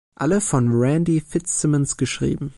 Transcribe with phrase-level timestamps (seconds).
[0.15, 2.49] Alle von Randy Fitzsimmons geschrieben.